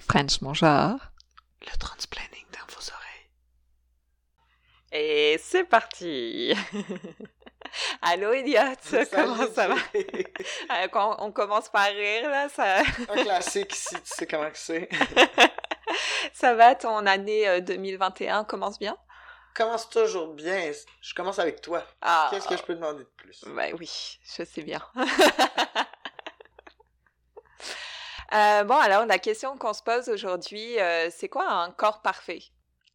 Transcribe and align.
French 0.00 0.40
mon 0.40 0.54
genre. 0.54 0.98
Le 1.62 1.76
transplanning 1.78 2.44
dans 2.52 2.74
vos 2.74 2.80
oreilles. 2.90 3.30
Et 4.92 5.38
c'est 5.42 5.64
parti 5.64 6.54
Allô 8.02 8.32
Elliot, 8.32 8.74
comment 9.12 9.46
ça 9.52 9.68
va? 9.68 9.76
Euh, 9.94 10.88
Quand 10.88 11.16
on 11.20 11.30
commence 11.30 11.68
par 11.68 11.86
rire 11.86 12.28
là, 12.28 12.48
ça... 12.48 12.78
Un 13.08 13.22
classique 13.22 13.74
ici, 13.74 13.94
tu 13.94 14.00
sais 14.04 14.26
comment 14.26 14.48
c'est. 14.54 14.88
ça 16.32 16.54
va, 16.54 16.74
ton 16.74 17.06
année 17.06 17.60
2021 17.60 18.40
euh, 18.40 18.44
commence 18.44 18.78
bien? 18.78 18.96
Commence 19.54 19.88
toujours 19.90 20.32
bien. 20.34 20.72
Je 21.02 21.14
commence 21.14 21.38
avec 21.38 21.60
toi. 21.60 21.84
Ah. 22.00 22.28
Qu'est-ce 22.30 22.48
que 22.48 22.56
je 22.56 22.62
peux 22.62 22.74
demander 22.74 23.00
de 23.00 23.10
plus? 23.16 23.44
Ben 23.48 23.74
oui, 23.78 24.18
je 24.36 24.44
sais 24.44 24.62
bien. 24.62 24.80
Euh, 28.32 28.64
bon, 28.64 28.76
alors 28.76 29.06
la 29.06 29.18
question 29.18 29.56
qu'on 29.58 29.72
se 29.72 29.82
pose 29.82 30.08
aujourd'hui, 30.08 30.78
euh, 30.78 31.08
c'est 31.10 31.28
quoi 31.28 31.50
un 31.50 31.70
corps 31.70 32.00
parfait? 32.02 32.42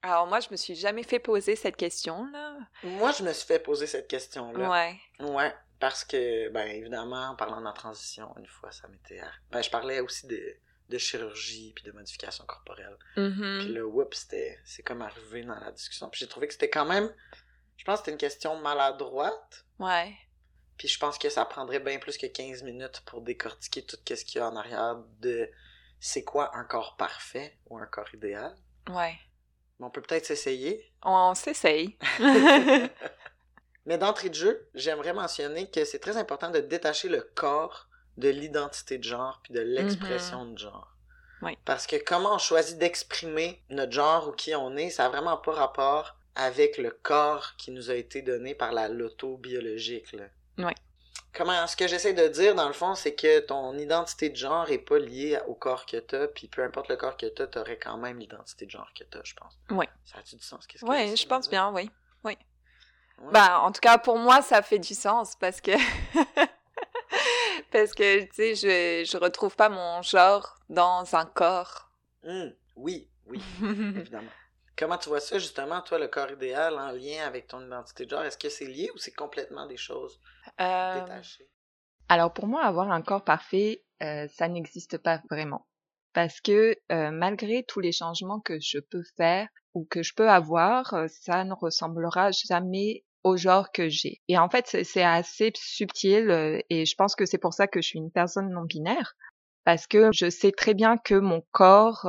Alors 0.02 0.27
moi, 0.27 0.39
je 0.39 0.49
me 0.52 0.55
suis 0.55 0.75
jamais 0.75 1.03
fait 1.03 1.20
poser 1.20 1.55
cette 1.55 1.75
question-là. 1.77 2.58
Moi, 2.84 3.11
je 3.11 3.23
me 3.23 3.34
suis 3.34 3.48
fait 3.48 3.59
poser 3.59 3.88
cette 3.88 4.08
question-là. 4.08 4.70
Ouais. 4.70 4.99
Ouais, 5.20 5.53
parce 5.80 6.05
que, 6.05 6.49
ben 6.49 6.67
évidemment, 6.67 7.30
en 7.30 7.35
parlant 7.35 7.59
de 7.59 7.66
la 7.66 7.73
transition, 7.73 8.34
une 8.38 8.45
fois, 8.45 8.71
ça 8.71 8.88
m'était... 8.88 9.21
Ben, 9.52 9.61
je 9.61 9.70
parlais 9.70 9.99
aussi 9.99 10.27
de, 10.27 10.39
de 10.89 10.98
chirurgie 10.98 11.73
puis 11.75 11.83
de 11.83 11.91
modification 11.91 12.45
corporelle. 12.45 12.97
Mm-hmm. 13.17 13.59
Puis 13.59 13.73
le 13.73 13.86
whoop, 13.86 14.13
c'était... 14.13 14.59
C'est 14.63 14.83
comme 14.83 15.02
arrivé 15.02 15.44
dans 15.44 15.59
la 15.59 15.72
discussion. 15.72 16.08
Puis 16.09 16.20
j'ai 16.20 16.27
trouvé 16.27 16.47
que 16.47 16.53
c'était 16.53 16.70
quand 16.70 16.86
même... 16.86 17.11
Je 17.77 17.83
pense 17.83 17.99
que 17.99 18.05
c'était 18.05 18.11
une 18.11 18.17
question 18.17 18.55
maladroite. 18.58 19.66
Ouais. 19.80 20.16
Puis 20.77 20.88
je 20.88 20.99
pense 20.99 21.17
que 21.17 21.29
ça 21.29 21.45
prendrait 21.45 21.79
bien 21.79 21.99
plus 21.99 22.17
que 22.17 22.27
15 22.27 22.63
minutes 22.63 23.02
pour 23.05 23.21
décortiquer 23.21 23.83
tout 23.83 23.97
ce 24.07 24.25
qu'il 24.25 24.39
y 24.39 24.41
a 24.41 24.49
en 24.49 24.55
arrière 24.55 24.97
de 25.20 25.49
c'est 25.99 26.23
quoi 26.23 26.55
un 26.55 26.63
corps 26.63 26.95
parfait 26.97 27.57
ou 27.70 27.77
un 27.77 27.85
corps 27.85 28.13
idéal. 28.13 28.55
Ouais. 28.89 29.17
Mais 29.80 29.85
on 29.85 29.89
peut 29.89 30.02
peut-être 30.02 30.25
s'essayer. 30.25 30.91
On 31.03 31.33
s'essaye. 31.33 31.97
Mais 33.85 33.97
d'entrée 33.97 34.30
de 34.30 34.35
jeu, 34.35 34.69
j'aimerais 34.73 35.13
mentionner 35.13 35.69
que 35.69 35.85
c'est 35.85 36.00
très 36.00 36.17
important 36.17 36.50
de 36.50 36.59
détacher 36.59 37.07
le 37.07 37.22
corps 37.22 37.88
de 38.17 38.30
l'identité 38.30 38.97
de 38.97 39.03
genre 39.03 39.41
puis 39.44 39.53
de 39.53 39.59
l'expression 39.61 40.45
de 40.45 40.57
genre. 40.57 40.95
Oui. 41.41 41.57
Parce 41.66 41.85
que 41.85 41.97
comment 41.97 42.35
on 42.35 42.39
choisit 42.39 42.78
d'exprimer 42.78 43.61
notre 43.69 43.91
genre 43.91 44.30
ou 44.30 44.31
qui 44.31 44.55
on 44.55 44.75
est, 44.78 44.89
ça 44.89 45.05
a 45.05 45.09
vraiment 45.09 45.38
pas 45.38 45.53
rapport 45.53 46.17
avec 46.35 46.78
le 46.78 46.91
corps 46.91 47.55
qui 47.57 47.72
nous 47.72 47.91
a 47.91 47.95
été 47.95 48.22
donné 48.22 48.55
par 48.55 48.73
la 48.73 48.88
loto 48.88 49.38
biologique. 49.38 50.11
Là. 50.13 50.25
Oui. 50.58 50.72
Comment, 51.34 51.67
ce 51.67 51.75
que 51.75 51.88
j'essaie 51.88 52.14
de 52.14 52.28
dire, 52.30 52.56
dans 52.56 52.67
le 52.67 52.73
fond, 52.73 52.95
c'est 52.95 53.14
que 53.14 53.39
ton 53.39 53.78
identité 53.78 54.30
de 54.30 54.38
genre 54.38 54.70
est 54.72 54.78
pas 54.78 54.97
liée 54.97 55.38
au 55.47 55.53
corps 55.53 55.86
que 55.86 55.97
t'as, 55.97 56.30
puis 56.30 56.47
peu 56.47 56.64
importe 56.64 56.88
le 56.88 56.95
corps 56.95 57.17
que 57.17 57.25
t'as, 57.25 57.47
t'aurais 57.47 57.78
quand 57.78 57.97
même 57.97 58.20
l'identité 58.20 58.66
de 58.66 58.72
genre 58.72 58.89
que 58.97 59.03
t'as, 59.03 59.20
je 59.23 59.34
pense. 59.34 59.53
Oui. 59.70 59.86
Ça 60.06 60.20
a-tu 60.20 60.38
du 60.38 60.44
sens? 60.44 60.66
Qu'est-ce 60.66 60.86
oui, 60.86 61.16
je 61.16 61.28
pense 61.28 61.50
bien, 61.50 61.72
oui. 61.73 61.92
Oui. 62.23 62.38
Bah, 63.31 63.59
en 63.59 63.72
tout 63.72 63.81
cas, 63.81 63.97
pour 63.97 64.17
moi, 64.17 64.42
ça 64.42 64.62
fait 64.62 64.80
du 64.80 64.94
sens, 64.94 65.36
parce 65.36 65.59
que... 65.59 65.72
parce 67.72 67.94
que, 67.94 68.23
tu 68.23 68.34
sais, 68.34 68.56
je, 68.56 69.09
je 69.09 69.17
retrouve 69.17 69.58
pas 69.58 69.67
mon 69.67 70.02
genre 70.02 70.58
dans 70.69 71.16
un 71.16 71.25
corps. 71.25 71.90
Mmh. 72.23 72.47
Oui, 72.78 73.09
oui, 73.25 73.42
évidemment. 73.62 74.31
Comment 74.78 74.97
tu 74.97 75.09
vois 75.09 75.22
ça, 75.22 75.38
justement, 75.38 75.81
toi, 75.81 76.00
le 76.00 76.08
corps 76.08 76.31
idéal 76.31 76.78
en 76.78 76.92
lien 76.92 77.25
avec 77.25 77.47
ton 77.47 77.66
identité 77.66 78.06
de 78.06 78.09
genre? 78.09 78.23
Est-ce 78.23 78.38
que 78.38 78.50
c'est 78.50 78.66
lié 78.66 78.90
ou 78.94 78.97
c'est 78.97 79.14
complètement 79.14 79.66
des 79.66 79.78
choses? 79.78 80.19
Euh? 80.61 81.06
Alors, 82.08 82.34
pour 82.34 82.48
moi, 82.48 82.64
avoir 82.64 82.92
un 82.92 83.02
corps 83.02 83.23
parfait, 83.23 83.84
euh, 84.03 84.28
ça 84.34 84.48
n'existe 84.48 84.97
pas 84.97 85.22
vraiment. 85.30 85.66
Parce 86.14 86.39
que 86.39 86.78
euh, 86.92 87.12
malgré 87.12 87.64
tous 87.64 87.80
les 87.80 87.92
changements 87.92 88.39
que 88.39 88.59
je 88.59 88.80
peux 88.80 89.03
faire 89.17 89.47
ou 89.73 89.86
que 89.89 90.03
je 90.03 90.14
peux 90.14 90.30
avoir, 90.30 90.95
ça 91.09 91.44
ne 91.44 91.53
ressemblera 91.53 92.31
jamais 92.31 93.03
au 93.23 93.36
genre 93.38 93.72
que 93.72 93.89
j'ai. 93.89 94.22
Et 94.28 94.38
en 94.38 94.50
fait, 94.50 94.84
c'est 94.84 95.03
assez 95.03 95.52
subtil 95.56 96.62
et 96.69 96.85
je 96.85 96.96
pense 96.96 97.16
que 97.16 97.25
c'est 97.25 97.40
pour 97.40 97.53
ça 97.53 97.68
que 97.68 97.81
je 97.81 97.88
suis 97.88 98.00
une 98.00 98.12
personne 98.12 98.50
non 98.52 98.63
binaire 98.63 99.16
parce 99.66 99.88
que 99.88 100.12
je 100.13 100.29
sais 100.29 100.52
très 100.52 100.75
bien 100.75 100.97
que 100.97 101.16
mon 101.16 101.41
corps 101.52 102.06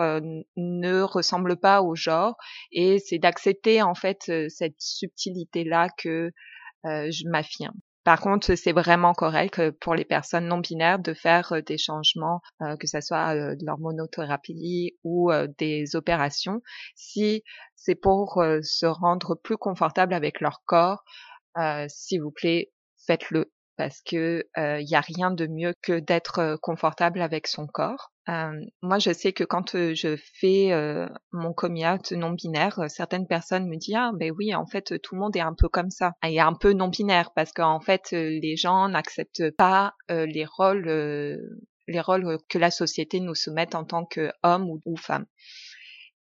ne 0.57 1.01
ressemble 1.01 1.57
pas 1.57 1.81
au 1.83 1.97
genre 1.97 2.37
et 2.71 2.99
c'est 2.99 3.19
d'accepter 3.19 3.83
en 3.83 3.95
fait 3.95 4.31
cette 4.51 4.79
subtilité 4.79 5.65
là 5.65 5.89
que 5.97 6.31
je 6.85 7.29
m'affirme. 7.29 7.81
Par 8.07 8.21
contre, 8.23 8.55
c'est 8.55 8.73
vraiment 8.73 9.13
correct 9.13 9.71
pour 9.81 9.95
les 9.95 10.07
personnes 10.07 10.49
non 10.49 10.61
binaires 10.61 10.99
de 10.99 11.13
faire 11.13 11.53
des 11.67 11.77
changements, 11.77 12.41
que 12.81 12.87
ce 12.87 13.03
soit 13.03 13.35
de 13.35 13.67
l'hormonothérapie 13.67 14.97
ou 15.05 15.31
des 15.59 15.95
opérations, 15.95 16.63
si 16.95 17.43
c'est 17.75 17.97
pour 17.97 18.43
se 18.63 18.87
rendre 18.87 19.35
plus 19.35 19.59
confortable 19.59 20.15
avec 20.15 20.41
leur 20.41 20.63
corps. 20.65 21.05
S'il 21.89 22.23
vous 22.23 22.31
plaît, 22.31 22.73
faites-le 23.07 23.53
parce 23.77 24.01
que 24.03 24.47
il 24.57 24.89
y 24.89 24.95
a 24.95 25.01
rien 25.01 25.33
de 25.33 25.49
mieux 25.49 25.75
que 25.83 25.99
d'être 25.99 26.59
confortable 26.63 27.21
avec 27.21 27.49
son 27.49 27.67
corps. 27.67 28.13
Moi, 28.83 28.99
je 28.99 29.13
sais 29.13 29.33
que 29.33 29.45
quand 29.45 29.77
je 29.77 30.17
fais 30.41 30.71
mon 31.33 31.53
coming 31.53 31.87
out 31.87 32.13
non 32.13 32.33
binaire, 32.33 32.81
certaines 32.89 33.27
personnes 33.27 33.69
me 33.69 33.77
disent 33.77 33.97
ah 33.97 34.11
ben 34.15 34.33
oui, 34.37 34.55
en 34.55 34.67
fait 34.67 35.01
tout 35.01 35.15
le 35.15 35.21
monde 35.21 35.37
est 35.37 35.41
un 35.41 35.55
peu 35.55 35.69
comme 35.69 35.91
ça, 35.91 36.13
et 36.25 36.41
un 36.41 36.55
peu 36.55 36.73
non 36.73 36.89
binaire 36.89 37.33
parce 37.35 37.53
qu'en 37.53 37.81
fait 37.81 38.11
les 38.13 38.57
gens 38.57 38.89
n'acceptent 38.89 39.51
pas 39.57 39.95
les 40.09 40.45
rôles 40.45 40.89
les 41.89 42.01
rôles 42.01 42.39
que 42.49 42.59
la 42.59 42.71
société 42.71 43.21
nous 43.21 43.35
soumet 43.35 43.75
en 43.75 43.85
tant 43.85 44.05
qu'homme 44.05 44.69
ou, 44.69 44.81
ou 44.85 44.97
femme. 44.97 45.27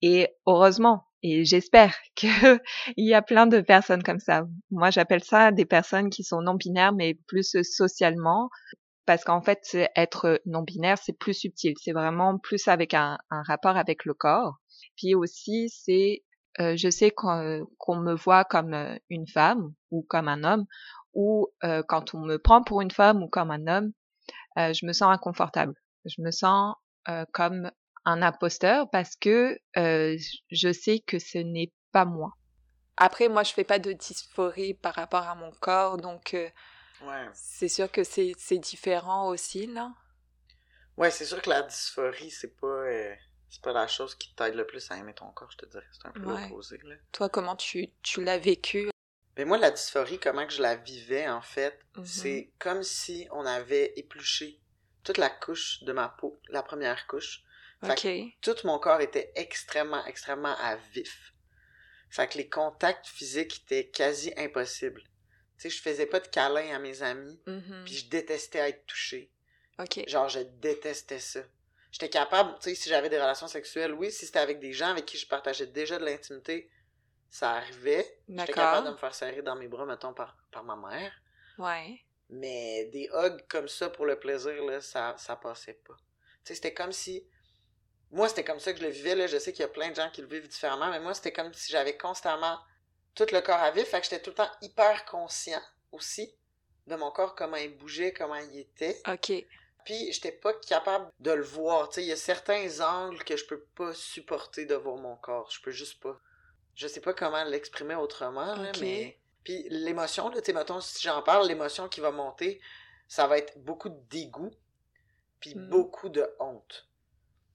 Et 0.02 0.28
heureusement, 0.46 1.04
et 1.22 1.44
j'espère 1.44 1.94
qu'il 2.14 2.60
y 2.96 3.14
a 3.14 3.22
plein 3.22 3.46
de 3.46 3.60
personnes 3.60 4.02
comme 4.02 4.20
ça. 4.20 4.46
Moi, 4.70 4.90
j'appelle 4.90 5.22
ça 5.22 5.52
des 5.52 5.66
personnes 5.66 6.10
qui 6.10 6.24
sont 6.24 6.40
non 6.40 6.54
binaires, 6.54 6.92
mais 6.92 7.14
plus 7.26 7.56
socialement, 7.62 8.48
parce 9.06 9.24
qu'en 9.24 9.40
fait, 9.40 9.76
être 9.96 10.40
non 10.46 10.62
binaire, 10.62 10.98
c'est 10.98 11.12
plus 11.12 11.34
subtil. 11.34 11.74
C'est 11.80 11.92
vraiment 11.92 12.38
plus 12.38 12.68
avec 12.68 12.94
un, 12.94 13.18
rapport 13.30 13.76
avec 13.76 14.04
le 14.04 14.14
corps. 14.14 14.58
Puis 14.96 15.14
aussi, 15.14 15.68
c'est, 15.70 16.24
euh, 16.60 16.76
je 16.76 16.90
sais 16.90 17.10
qu'on 17.10 17.96
me 17.96 18.14
voit 18.14 18.44
comme 18.44 18.74
euh, 18.74 18.96
une 19.08 19.26
femme 19.26 19.72
ou 19.90 20.02
comme 20.02 20.28
un 20.28 20.44
homme, 20.44 20.66
ou 21.14 21.48
euh, 21.64 21.82
quand 21.88 22.14
on 22.14 22.20
me 22.20 22.36
prend 22.36 22.62
pour 22.62 22.80
une 22.82 22.90
femme 22.90 23.22
ou 23.22 23.28
comme 23.28 23.50
un 23.50 23.66
homme, 23.66 23.92
je 24.56 24.84
me 24.84 24.92
sens 24.92 25.12
inconfortable. 25.12 25.74
Je 26.04 26.20
me 26.20 26.30
sens 26.30 26.74
comme 27.32 27.70
un 28.04 28.20
imposteur 28.20 28.90
parce 28.90 29.16
que 29.16 29.58
je 29.74 30.72
sais 30.72 31.00
que 31.00 31.18
ce 31.18 31.38
n'est 31.38 31.72
pas 31.92 32.04
moi. 32.04 32.32
Après, 32.96 33.28
moi, 33.28 33.42
je 33.42 33.52
fais 33.52 33.64
pas 33.64 33.78
de 33.78 33.92
dysphorie 33.92 34.74
par 34.74 34.94
rapport 34.94 35.26
à 35.26 35.34
mon 35.34 35.50
corps, 35.50 35.96
donc 35.96 36.36
c'est 37.34 37.68
sûr 37.68 37.90
que 37.90 38.04
c'est 38.04 38.58
différent 38.58 39.28
aussi, 39.28 39.66
là. 39.66 39.92
Ouais, 40.96 41.10
c'est 41.10 41.24
sûr 41.24 41.40
que 41.40 41.50
la 41.50 41.62
dysphorie, 41.62 42.30
c'est 42.30 42.56
pas, 42.56 42.84
c'est 43.48 43.62
pas 43.62 43.72
la 43.72 43.86
chose 43.86 44.14
qui 44.14 44.34
t'aide 44.34 44.54
le 44.54 44.66
plus 44.66 44.90
à 44.90 44.96
aimer 44.96 45.14
ton 45.14 45.30
corps, 45.32 45.50
je 45.50 45.58
te 45.58 45.66
dirais. 45.66 45.86
C'est 45.92 46.06
un 46.06 46.12
peu 46.12 46.30
opposé, 46.30 46.78
là. 46.84 46.96
Toi, 47.12 47.28
comment 47.28 47.56
tu, 47.56 47.88
tu 48.02 48.22
l'as 48.22 48.38
vécu? 48.38 48.90
Ben 49.36 49.46
moi, 49.46 49.58
la 49.58 49.70
dysphorie, 49.70 50.18
comment 50.18 50.46
que 50.46 50.52
je 50.52 50.60
la 50.60 50.76
vivais, 50.76 51.28
en 51.28 51.40
fait, 51.40 51.78
mmh 51.96 52.04
c'est 52.04 52.52
comme 52.58 52.82
si 52.82 53.28
on 53.30 53.46
avait 53.46 53.92
épluché 53.96 54.60
toute 55.02 55.18
la 55.18 55.30
couche 55.30 55.82
de 55.84 55.92
ma 55.92 56.08
peau, 56.08 56.38
la 56.48 56.62
première 56.62 57.06
couche, 57.06 57.42
tout 58.42 58.56
mon 58.64 58.78
corps 58.78 59.00
était 59.00 59.32
extrêmement, 59.34 60.04
extrêmement 60.04 60.56
à 60.58 60.76
vif. 60.92 61.32
Fait 62.10 62.28
que 62.28 62.38
les 62.38 62.48
contacts 62.48 63.06
physiques 63.06 63.62
étaient 63.64 63.88
quasi 63.88 64.32
impossibles. 64.36 65.02
Tu 65.60 65.68
sais, 65.68 65.76
je 65.76 65.82
faisais 65.82 66.06
pas 66.06 66.20
de 66.20 66.26
câlins 66.26 66.74
à 66.74 66.78
mes 66.78 67.02
amis, 67.02 67.38
mm-hmm. 67.46 67.84
puis 67.84 67.94
je 67.94 68.08
détestais 68.08 68.70
être 68.70 68.86
touché. 68.86 69.30
OK. 69.78 70.08
Genre, 70.08 70.26
je 70.26 70.40
détestais 70.40 71.18
ça. 71.18 71.40
J'étais 71.92 72.08
capable, 72.08 72.54
tu 72.60 72.70
sais, 72.70 72.74
si 72.74 72.88
j'avais 72.88 73.10
des 73.10 73.20
relations 73.20 73.46
sexuelles, 73.46 73.92
oui, 73.92 74.10
si 74.10 74.24
c'était 74.24 74.38
avec 74.38 74.58
des 74.58 74.72
gens 74.72 74.88
avec 74.88 75.04
qui 75.04 75.18
je 75.18 75.28
partageais 75.28 75.66
déjà 75.66 75.98
de 75.98 76.06
l'intimité, 76.06 76.70
ça 77.28 77.52
arrivait. 77.52 78.20
J'étais 78.26 78.54
capable 78.54 78.86
de 78.86 78.92
me 78.92 78.96
faire 78.96 79.14
serrer 79.14 79.42
dans 79.42 79.56
mes 79.56 79.68
bras, 79.68 79.84
mettons, 79.84 80.14
par, 80.14 80.34
par 80.50 80.64
ma 80.64 80.76
mère. 80.76 81.12
Ouais. 81.58 82.00
Mais 82.30 82.86
des 82.86 83.10
hugs 83.12 83.46
comme 83.46 83.68
ça 83.68 83.90
pour 83.90 84.06
le 84.06 84.18
plaisir, 84.18 84.64
là, 84.64 84.80
ça, 84.80 85.14
ça 85.18 85.36
passait 85.36 85.78
pas. 85.86 85.96
Tu 85.96 86.38
sais, 86.44 86.54
c'était 86.54 86.72
comme 86.72 86.92
si 86.92 87.28
moi, 88.12 88.28
c'était 88.28 88.44
comme 88.44 88.60
ça 88.60 88.72
que 88.72 88.78
je 88.78 88.84
le 88.84 88.90
vivais. 88.90 89.14
Là. 89.14 89.26
Je 89.26 89.36
sais 89.36 89.52
qu'il 89.52 89.60
y 89.60 89.64
a 89.64 89.68
plein 89.68 89.90
de 89.90 89.94
gens 89.94 90.08
qui 90.10 90.22
le 90.22 90.26
vivent 90.26 90.48
différemment, 90.48 90.90
mais 90.90 91.00
moi, 91.00 91.12
c'était 91.12 91.32
comme 91.32 91.52
si 91.52 91.70
j'avais 91.70 91.98
constamment 91.98 92.58
tout 93.14 93.26
le 93.32 93.40
corps 93.40 93.60
à 93.60 93.70
vif. 93.70 93.88
Fait 93.88 94.00
que 94.00 94.04
j'étais 94.04 94.22
tout 94.22 94.30
le 94.30 94.36
temps 94.36 94.50
hyper 94.62 95.04
conscient 95.04 95.62
aussi 95.92 96.34
de 96.86 96.96
mon 96.96 97.10
corps, 97.10 97.34
comment 97.34 97.56
il 97.56 97.76
bougeait, 97.76 98.12
comment 98.12 98.36
il 98.36 98.58
était. 98.58 99.00
OK. 99.08 99.32
Puis, 99.84 100.12
j'étais 100.12 100.32
pas 100.32 100.52
capable 100.52 101.10
de 101.20 101.30
le 101.30 101.42
voir. 101.42 101.88
Tu 101.88 101.96
sais, 101.96 102.02
il 102.02 102.08
y 102.08 102.12
a 102.12 102.16
certains 102.16 102.80
angles 102.80 103.22
que 103.24 103.36
je 103.36 103.46
peux 103.46 103.60
pas 103.74 103.94
supporter 103.94 104.66
de 104.66 104.74
voir 104.74 104.96
mon 104.96 105.16
corps. 105.16 105.50
Je 105.50 105.60
peux 105.62 105.70
juste 105.70 106.00
pas. 106.02 106.20
Je 106.74 106.86
sais 106.86 107.00
pas 107.00 107.14
comment 107.14 107.42
l'exprimer 107.44 107.94
autrement, 107.94 108.56
là, 108.56 108.72
mais. 108.80 109.18
Puis, 109.42 109.66
l'émotion, 109.70 110.28
là, 110.28 110.40
tu 110.40 110.46
sais, 110.46 110.52
mettons, 110.52 110.80
si 110.80 111.02
j'en 111.02 111.22
parle, 111.22 111.48
l'émotion 111.48 111.88
qui 111.88 112.00
va 112.00 112.10
monter, 112.10 112.60
ça 113.08 113.26
va 113.26 113.38
être 113.38 113.58
beaucoup 113.58 113.88
de 113.88 113.98
dégoût, 114.10 114.50
puis 115.40 115.54
hmm. 115.54 115.70
beaucoup 115.70 116.10
de 116.10 116.28
honte. 116.38 116.88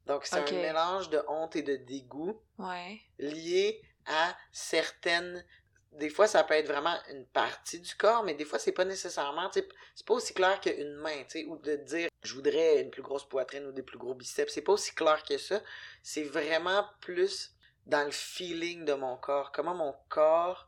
Donc, 0.07 0.25
c'est 0.25 0.37
un 0.37 0.51
mélange 0.51 1.09
de 1.09 1.21
honte 1.27 1.55
et 1.55 1.61
de 1.61 1.75
dégoût 1.75 2.41
Ouais. 2.57 2.99
lié 3.19 3.81
à 4.05 4.35
certaines. 4.51 5.45
Des 5.91 6.09
fois, 6.09 6.27
ça 6.27 6.43
peut 6.43 6.55
être 6.55 6.67
vraiment 6.67 6.97
une 7.09 7.25
partie 7.27 7.79
du 7.79 7.95
corps, 7.95 8.23
mais 8.23 8.33
des 8.33 8.43
fois, 8.43 8.59
c'est 8.59 8.73
pas 8.73 8.83
nécessairement. 8.85 9.49
C'est 9.53 10.05
pas 10.05 10.13
aussi 10.13 10.33
clair 10.33 10.59
qu'une 10.59 10.95
main, 10.95 11.23
tu 11.23 11.39
sais, 11.39 11.45
ou 11.45 11.57
de 11.57 11.75
dire 11.77 12.09
je 12.23 12.33
voudrais 12.33 12.81
une 12.81 12.89
plus 12.89 13.01
grosse 13.01 13.27
poitrine 13.29 13.65
ou 13.67 13.71
des 13.71 13.83
plus 13.83 13.97
gros 13.97 14.13
biceps. 14.13 14.51
C'est 14.53 14.61
pas 14.61 14.73
aussi 14.73 14.93
clair 14.93 15.23
que 15.23 15.37
ça. 15.37 15.61
C'est 16.03 16.23
vraiment 16.23 16.85
plus 16.99 17.51
dans 17.85 18.03
le 18.03 18.11
feeling 18.11 18.83
de 18.83 18.93
mon 18.93 19.15
corps. 19.15 19.51
Comment 19.51 19.75
mon 19.75 19.95
corps, 20.09 20.67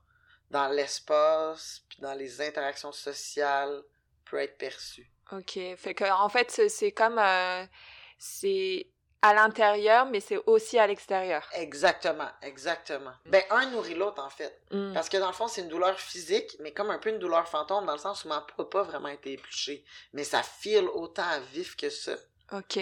dans 0.49 0.67
l'espace, 0.69 1.81
puis 1.89 1.99
dans 1.99 2.13
les 2.13 2.41
interactions 2.41 2.91
sociales, 2.93 3.81
peut 4.23 4.37
être 4.37 4.57
perçu. 4.57 5.11
Ok. 5.31 5.59
Fait 5.77 5.93
que, 5.93 6.09
en 6.09 6.29
fait, 6.29 6.49
c'est- 6.51 6.69
c'est 6.69 6.91
comme. 6.93 7.17
euh, 7.19 7.65
c'est 8.17 8.87
à 9.21 9.33
l'intérieur, 9.33 10.05
mais 10.05 10.19
c'est 10.19 10.37
aussi 10.45 10.77
à 10.77 10.85
l'extérieur. 10.85 11.47
Exactement, 11.53 12.29
exactement. 12.41 13.13
Ben, 13.25 13.43
un 13.49 13.65
nourrit 13.71 13.95
l'autre, 13.95 14.23
en 14.23 14.29
fait. 14.29 14.61
Mm. 14.71 14.93
Parce 14.93 15.09
que 15.09 15.17
dans 15.17 15.27
le 15.27 15.33
fond, 15.33 15.47
c'est 15.47 15.61
une 15.61 15.69
douleur 15.69 15.99
physique, 15.99 16.55
mais 16.59 16.71
comme 16.71 16.91
un 16.91 16.99
peu 16.99 17.09
une 17.09 17.19
douleur 17.19 17.47
fantôme, 17.47 17.85
dans 17.85 17.93
le 17.93 17.99
sens 17.99 18.25
où 18.25 18.27
ma 18.27 18.41
peau 18.41 18.63
n'a 18.63 18.69
pas 18.69 18.83
vraiment 18.83 19.09
été 19.09 19.33
épluchée. 19.33 19.83
Mais 20.13 20.23
ça 20.23 20.43
file 20.43 20.87
autant 20.93 21.27
à 21.27 21.39
vif 21.39 21.75
que 21.75 21.89
ça. 21.89 22.15
Ok. 22.51 22.79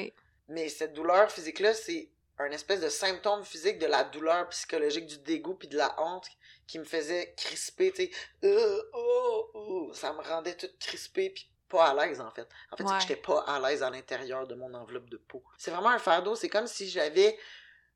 Mais 0.47 0.69
cette 0.69 0.93
douleur 0.93 1.31
physique-là, 1.31 1.73
c'est 1.73 2.09
un 2.37 2.51
espèce 2.51 2.81
de 2.81 2.89
symptôme 2.89 3.43
physique 3.43 3.79
de 3.79 3.85
la 3.85 4.03
douleur 4.03 4.49
psychologique, 4.49 5.07
du 5.07 5.17
dégoût 5.19 5.55
puis 5.55 5.69
de 5.69 5.77
la 5.77 5.95
honte 6.01 6.27
qui 6.67 6.79
me 6.79 6.83
faisait 6.83 7.33
crisper, 7.37 7.91
tu 7.91 8.03
sais. 8.03 8.11
Euh, 8.43 8.81
oh, 8.93 9.51
oh. 9.53 9.91
Ça 9.93 10.11
me 10.13 10.21
rendait 10.21 10.55
toute 10.55 10.77
crispée 10.79 11.29
puis 11.29 11.49
pas 11.75 11.87
à 11.89 11.93
l'aise, 12.05 12.21
en 12.21 12.31
fait. 12.31 12.47
En 12.71 12.77
fait, 12.77 12.83
c'est 12.87 12.93
que 12.95 13.01
j'étais 13.01 13.21
pas 13.21 13.39
à 13.47 13.59
l'aise 13.59 13.83
à 13.83 13.89
l'intérieur 13.89 14.47
de 14.47 14.55
mon 14.55 14.73
enveloppe 14.73 15.09
de 15.09 15.17
peau. 15.17 15.43
C'est 15.57 15.71
vraiment 15.71 15.89
un 15.89 15.99
fardeau. 15.99 16.35
C'est 16.35 16.49
comme 16.49 16.67
si 16.67 16.89
j'avais 16.89 17.37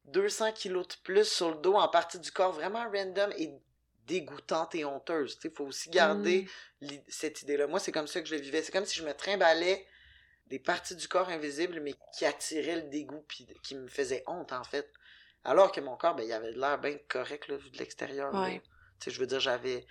200 0.06 0.52
kilos 0.54 0.88
de 0.88 0.96
plus 1.04 1.26
sur 1.26 1.50
le 1.52 1.58
dos 1.58 1.76
en 1.76 1.88
partie 1.88 2.20
du 2.20 2.32
corps 2.32 2.52
vraiment 2.54 2.90
random 2.92 3.32
et 3.38 3.54
dégoûtante 4.06 4.74
et 4.76 4.86
honteuse. 4.86 5.38
Il 5.44 5.52
faut 5.52 5.66
aussi 5.66 5.90
garder 5.90 6.48
Mm. 6.82 6.88
cette 7.08 7.42
idée-là. 7.44 7.68
Moi, 7.68 7.80
c'est 7.80 7.92
comme 7.92 8.08
ça 8.08 8.22
que 8.22 8.28
je 8.28 8.36
le 8.36 8.42
vivais. 8.42 8.64
C'est 8.64 8.72
comme 8.72 8.86
si 8.86 8.98
je 8.98 9.06
me 9.06 9.14
trimballais 9.14 9.86
des 10.48 10.58
parties 10.60 10.96
du 10.96 11.08
corps 11.08 11.30
invisibles, 11.30 11.80
mais 11.80 11.94
qui 12.18 12.26
attiraient 12.26 12.78
le 12.78 12.90
dégoût 12.90 13.24
puis 13.28 13.46
qui 13.62 13.76
me 13.76 13.88
faisaient 13.88 14.24
honte, 14.26 14.52
en 14.52 14.64
fait. 14.64 14.92
Alors 15.44 15.72
que 15.72 15.80
mon 15.80 15.96
corps, 15.96 16.16
ben, 16.16 16.24
il 16.24 16.34
avait 16.34 16.54
de 16.54 16.60
l'air 16.60 16.80
bien 16.80 16.98
correct, 17.08 17.48
là, 17.50 17.58
de 17.58 17.78
l'extérieur. 17.78 18.34
Ouais. 18.34 18.62
Je 19.06 19.20
veux 19.20 19.28
dire, 19.28 19.40
j'avais 19.40 19.86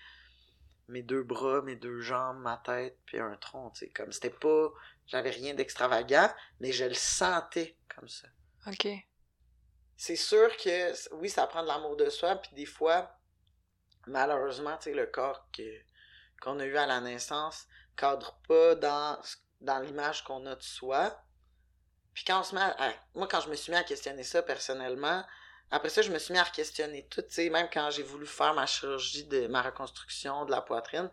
mes 0.89 1.03
deux 1.03 1.23
bras, 1.23 1.63
mes 1.63 1.77
deux 1.77 2.01
jambes, 2.01 2.39
ma 2.39 2.57
tête, 2.65 2.99
puis 3.07 3.19
un 3.19 3.37
tronc, 3.37 3.71
tu 3.71 3.87
sais. 3.87 3.91
Comme 3.91 4.13
c'était 4.13 4.31
pas... 4.31 4.69
J'avais 5.07 5.31
rien 5.31 5.55
d'extravagant, 5.55 6.31
mais 6.61 6.73
je 6.73 6.85
le 6.85 6.95
sentais 6.95 7.79
comme 7.95 8.09
ça. 8.09 8.29
Ok. 8.67 8.89
C'est 9.97 10.17
sûr 10.17 10.55
que, 10.57 11.15
oui, 11.15 11.31
ça 11.31 11.47
prend 11.47 11.63
de 11.63 11.69
l'amour 11.69 11.97
de 11.97 12.11
soi, 12.11 12.37
puis 12.37 12.55
des 12.55 12.67
fois, 12.67 13.11
malheureusement, 14.07 14.77
tu 14.77 14.85
sais, 14.85 14.95
le 14.95 15.07
corps 15.07 15.49
que, 15.51 15.63
qu'on 16.41 16.59
a 16.61 16.65
eu 16.67 16.77
à 16.77 16.87
la 16.87 17.01
naissance 17.01 17.67
cadre 17.97 18.39
pas 18.47 18.75
dans, 18.77 19.21
dans 19.61 19.81
l'image 19.81 20.23
qu'on 20.25 20.47
a 20.47 20.55
de 20.55 20.63
soi. 20.63 21.21
Puis 22.15 22.25
quand 22.25 22.41
on 22.41 22.45
se 22.45 22.55
met 22.55 22.61
à- 22.61 22.95
Moi, 23.15 23.27
quand 23.29 23.41
je 23.41 23.51
me 23.51 23.57
suis 23.57 23.73
mis 23.73 23.79
à 23.79 23.85
questionner 23.85 24.23
ça 24.23 24.43
personnellement, 24.43 25.25
après 25.71 25.89
ça, 25.91 26.03
je 26.03 26.11
me 26.11 26.19
suis 26.19 26.33
mis 26.33 26.39
à 26.39 26.45
questionner 26.45 27.07
tout, 27.09 27.23
tu 27.23 27.29
sais, 27.31 27.51
même 27.51 27.69
quand 27.73 27.91
j'ai 27.91 28.03
voulu 28.03 28.27
faire 28.27 28.55
ma 28.55 28.67
chirurgie 28.67 29.25
de 29.25 29.47
ma 29.49 29.63
reconstruction 29.63 30.45
de 30.45 30.51
la 30.51 30.63
poitrine, 30.63 31.11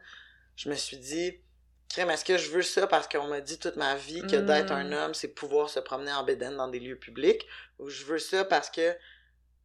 je 0.55 0.69
me 0.69 0.75
suis 0.75 0.97
dit, 0.97 1.41
crème, 1.89 2.09
est-ce 2.09 2.25
que 2.25 2.37
je 2.37 2.49
veux 2.51 2.61
ça 2.61 2.87
parce 2.87 3.07
qu'on 3.07 3.27
m'a 3.27 3.41
dit 3.41 3.59
toute 3.59 3.75
ma 3.75 3.95
vie 3.95 4.21
que 4.21 4.37
Mm. 4.37 4.45
d'être 4.45 4.71
un 4.71 4.91
homme, 4.91 5.13
c'est 5.13 5.27
pouvoir 5.33 5.69
se 5.69 5.79
promener 5.79 6.13
en 6.13 6.23
bédaine 6.23 6.55
dans 6.57 6.67
des 6.69 6.79
lieux 6.79 6.97
publics, 6.99 7.45
ou 7.79 7.89
je 7.89 8.05
veux 8.05 8.19
ça 8.19 8.45
parce 8.45 8.69
que, 8.69 8.95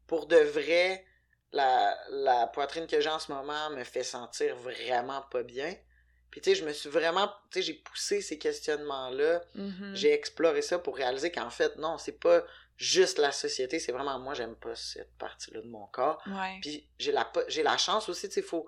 pour 0.07 0.27
de 0.27 0.37
vrai, 0.37 1.07
la, 1.53 1.97
la 2.11 2.47
poitrine 2.49 2.87
que 2.87 3.01
j'ai 3.01 3.11
en 3.11 3.19
ce 3.19 3.33
moment 3.33 3.71
me 3.71 3.85
fait 3.85 4.05
sentir 4.05 4.57
vraiment 4.57 5.23
pas 5.31 5.43
bien? 5.43 5.75
Puis 6.31 6.41
tu 6.41 6.51
sais, 6.51 6.57
je 6.57 6.65
me 6.65 6.73
suis 6.73 6.89
vraiment, 6.89 7.29
tu 7.51 7.61
sais, 7.61 7.63
j'ai 7.63 7.75
poussé 7.75 8.21
ces 8.23 8.39
questionnements-là, 8.39 9.43
Mhm. 9.55 9.95
j'ai 9.95 10.13
exploré 10.13 10.63
ça 10.63 10.79
pour 10.79 10.97
réaliser 10.97 11.33
qu'en 11.33 11.51
fait, 11.51 11.77
non, 11.77 11.99
c'est 11.99 12.21
pas 12.21 12.45
juste 12.81 13.19
la 13.19 13.31
société, 13.31 13.79
c'est 13.79 13.93
vraiment 13.93 14.19
moi, 14.19 14.32
j'aime 14.32 14.56
pas 14.56 14.75
cette 14.75 15.12
partie-là 15.19 15.61
de 15.61 15.69
mon 15.69 15.87
corps. 15.88 16.23
Ouais. 16.27 16.59
Puis 16.62 16.88
j'ai 16.99 17.12
la, 17.12 17.31
j'ai 17.49 17.62
la 17.62 17.77
chance 17.77 18.09
aussi, 18.09 18.27
tu 18.29 18.35
sais, 18.37 18.43
faut... 18.43 18.67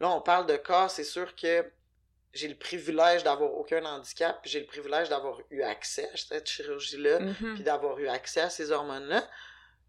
Là, 0.00 0.08
on 0.08 0.22
parle 0.22 0.46
de 0.46 0.56
corps, 0.56 0.90
c'est 0.90 1.04
sûr 1.04 1.36
que 1.36 1.70
j'ai 2.32 2.48
le 2.48 2.56
privilège 2.56 3.22
d'avoir 3.22 3.52
aucun 3.52 3.84
handicap, 3.84 4.40
puis 4.40 4.50
j'ai 4.50 4.60
le 4.60 4.66
privilège 4.66 5.10
d'avoir 5.10 5.38
eu 5.50 5.60
accès 5.62 6.08
à 6.14 6.16
cette 6.16 6.48
chirurgie-là, 6.48 7.20
Mhm. 7.20 7.54
puis 7.56 7.62
d'avoir 7.62 7.98
eu 7.98 8.08
accès 8.08 8.40
à 8.40 8.48
ces 8.48 8.70
hormones-là. 8.70 9.28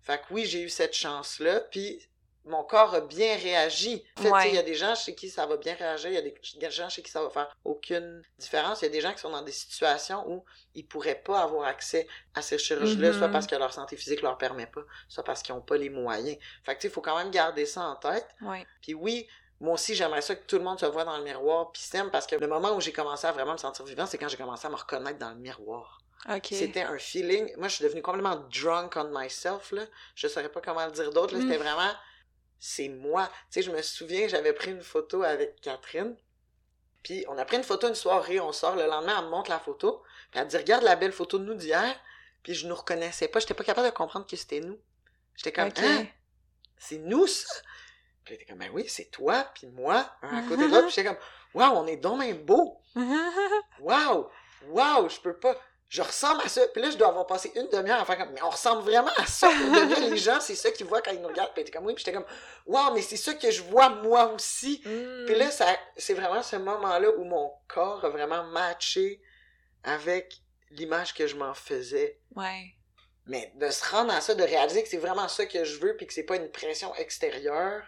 Fait 0.02 0.18
que 0.20 0.26
oui, 0.32 0.46
j'ai 0.46 0.62
eu 0.62 0.70
cette 0.70 0.94
chance-là, 0.94 1.62
puis 1.62 2.06
mon 2.46 2.64
corps 2.64 2.94
a 2.96 3.02
bien 3.02 3.36
réagi. 3.38 4.04
En 4.18 4.22
fait, 4.24 4.32
Ouais. 4.32 4.50
il 4.50 4.56
y 4.56 4.58
a 4.58 4.64
des 4.64 4.74
gens 4.74 4.96
chez 4.96 5.14
qui 5.14 5.30
ça 5.30 5.46
va 5.46 5.58
bien 5.58 5.76
réagir, 5.76 6.10
il 6.10 6.16
y 6.16 6.18
a 6.18 6.22
des 6.22 6.72
gens 6.72 6.90
chez 6.90 7.02
qui 7.04 7.12
ça 7.12 7.22
va 7.22 7.30
faire 7.30 7.56
aucune 7.64 8.24
différence. 8.40 8.82
Il 8.82 8.86
y 8.86 8.88
a 8.88 8.92
des 8.92 9.02
gens 9.02 9.14
qui 9.14 9.20
sont 9.20 9.30
dans 9.30 9.42
des 9.44 9.52
situations 9.52 10.24
où 10.28 10.44
ils 10.74 10.86
pourraient 10.88 11.22
pas 11.24 11.40
avoir 11.42 11.68
accès 11.68 12.08
à 12.34 12.42
ces 12.42 12.58
chirurgies-là, 12.58 13.14
soit 13.14 13.30
parce 13.30 13.46
que 13.48 13.56
leur 13.56 13.72
santé 13.74 13.96
physique 13.96 14.22
leur 14.22 14.38
permet 14.38 14.66
pas, 14.68 14.82
soit 15.08 15.24
parce 15.24 15.44
qu'ils 15.44 15.54
ont 15.54 15.62
pas 15.62 15.78
les 15.78 15.90
moyens. 15.90 16.38
Fait 16.64 16.76
que 16.76 16.88
il 16.88 16.90
faut 16.90 17.02
quand 17.02 17.18
même 17.18 17.30
garder 17.32 17.66
ça 17.66 17.82
en 17.82 17.96
tête. 17.96 18.28
Ouais. 18.42 18.66
Puis 18.82 18.94
oui, 18.96 19.28
moi 19.60 19.76
aussi, 19.76 19.94
j'aimerais 19.94 20.22
ça 20.24 20.36
que 20.36 20.44
tout 20.48 20.58
le 20.58 20.64
monde 20.64 20.80
se 20.80 20.88
voit 20.88 21.04
dans 21.04 21.18
le 21.18 21.24
miroir 21.24 21.72
puis 21.72 21.84
s'aime 21.84 22.10
parce 22.10 22.26
que 22.26 22.36
le 22.36 22.48
moment 22.48 22.76
où 22.76 22.82
j'ai 22.82 22.92
commencé 22.92 23.28
à 23.28 23.32
vraiment 23.32 23.54
me 23.54 23.58
sentir 23.58 23.86
vivant, 23.86 24.08
c'est 24.08 24.18
quand 24.18 24.28
j'ai 24.28 24.38
commencé 24.38 24.66
à 24.66 24.72
me 24.72 24.76
reconnaître 24.76 25.20
dans 25.20 25.30
le 25.30 25.36
miroir. 25.36 26.00
C'était 26.56 26.82
un 26.84 26.98
feeling. 26.98 27.52
Moi, 27.58 27.68
je 27.68 27.76
suis 27.76 27.84
devenue 27.84 28.02
complètement 28.02 28.36
drunk 28.62 28.96
on 28.96 29.06
myself, 29.12 29.72
là. 29.72 29.84
Je 30.16 30.28
saurais 30.28 30.50
pas 30.50 30.62
comment 30.62 30.86
le 30.86 30.92
dire 30.92 31.12
d'autre. 31.12 31.36
C'était 31.36 31.58
Mm. 31.58 31.62
vraiment. 31.64 31.92
C'est 32.64 32.90
moi. 32.90 33.28
Tu 33.28 33.34
sais, 33.50 33.62
je 33.64 33.72
me 33.72 33.82
souviens, 33.82 34.28
j'avais 34.28 34.54
pris 34.54 34.70
une 34.70 34.84
photo 34.84 35.24
avec 35.24 35.60
Catherine. 35.62 36.16
Puis 37.02 37.26
on 37.28 37.36
a 37.40 37.44
pris 37.44 37.58
une 37.58 37.64
photo 37.64 37.88
une 37.88 37.96
soirée, 37.96 38.40
on 38.40 38.52
sort. 38.52 38.76
Le 38.76 38.86
lendemain, 38.86 39.16
elle 39.18 39.26
me 39.26 39.30
montre 39.32 39.50
la 39.50 39.58
photo. 39.58 40.04
Puis 40.30 40.40
elle 40.40 40.48
dit 40.48 40.58
Regarde 40.58 40.84
la 40.84 40.96
belle 40.96 41.12
photo 41.12 41.40
de 41.40 41.46
nous 41.46 41.56
d'hier. 41.56 42.00
Puis 42.44 42.54
je 42.54 42.68
nous 42.68 42.76
reconnaissais 42.76 43.28
pas. 43.28 43.40
J'étais 43.40 43.56
pas 43.56 43.64
capable 43.64 43.88
de 43.88 43.94
comprendre 43.94 44.28
que 44.28 44.36
c'était 44.36 44.60
nous. 44.60 44.80
J'étais 45.36 45.52
comme 45.52 45.70
Ok. 45.70 45.80
Hein? 45.80 46.06
C'est 46.78 47.00
nous, 47.00 47.26
ça? 47.26 47.52
Puis 48.24 48.36
elle 48.36 48.42
était 48.42 48.46
comme 48.46 48.60
Ben 48.60 48.70
oui, 48.72 48.86
c'est 48.88 49.10
toi, 49.10 49.44
puis 49.56 49.66
moi, 49.66 50.12
un 50.22 50.38
à 50.38 50.48
côté 50.48 50.68
de 50.68 50.70
l'autre. 50.72 50.86
Puis 50.86 50.96
j'étais 50.96 51.08
comme 51.08 51.24
Waouh, 51.56 51.78
on 51.78 51.88
est 51.88 51.98
donc 51.98 52.20
même 52.20 52.46
beau. 52.46 52.80
Waouh! 53.80 54.30
Waouh! 54.68 55.10
Je 55.10 55.20
peux 55.20 55.40
pas. 55.40 55.60
Je 55.92 56.02
ressemble 56.02 56.40
à 56.40 56.48
ça. 56.48 56.62
Puis 56.72 56.82
là, 56.82 56.90
je 56.90 56.96
dois 56.96 57.10
avoir 57.10 57.28
passé 57.28 57.52
une 57.54 57.68
demi-heure 57.68 58.00
à 58.00 58.06
faire 58.06 58.18
comme. 58.18 58.32
Mais 58.32 58.42
on 58.42 58.50
ressemble 58.50 58.82
vraiment 58.84 59.12
à 59.18 59.26
ça. 59.26 59.50
Pour 59.50 60.00
les 60.00 60.16
gens, 60.16 60.40
c'est 60.40 60.56
ça 60.56 60.72
qu'ils 60.72 60.86
voient 60.86 61.02
quand 61.02 61.12
ils 61.12 61.20
nous 61.20 61.28
regardent. 61.28 61.54
Puis 61.54 61.66
t'es 61.66 61.72
comme 61.72 61.86
oui. 61.86 61.94
Puis 61.94 62.06
j'étais 62.06 62.16
comme 62.16 62.26
Waouh, 62.66 62.94
mais 62.94 63.02
c'est 63.02 63.18
ça 63.18 63.34
que 63.34 63.52
je 63.52 63.62
vois 63.62 63.90
moi 63.90 64.32
aussi. 64.32 64.82
Mm. 64.86 65.26
Puis 65.26 65.36
là, 65.36 65.52
ça, 65.52 65.68
c'est 65.98 66.14
vraiment 66.14 66.42
ce 66.42 66.56
moment-là 66.56 67.10
où 67.18 67.26
mon 67.26 67.52
corps 67.68 68.06
a 68.06 68.10
vraiment 68.10 68.46
matché 68.46 69.22
avec 69.84 70.42
l'image 70.70 71.14
que 71.14 71.28
je 71.28 71.36
m'en 71.36 71.54
faisais. 71.54 72.22
Ouais. 72.38 72.74
Mais 73.26 73.52
de 73.56 73.70
se 73.70 73.84
rendre 73.92 74.14
à 74.14 74.22
ça, 74.22 74.34
de 74.34 74.44
réaliser 74.44 74.84
que 74.84 74.88
c'est 74.88 74.96
vraiment 74.96 75.28
ça 75.28 75.46
que 75.46 75.66
je 75.66 75.78
veux, 75.78 75.98
puis 75.98 76.08
que 76.08 76.14
c'est 76.14 76.24
pas 76.24 76.38
une 76.38 76.52
pression 76.52 76.96
extérieure, 76.96 77.84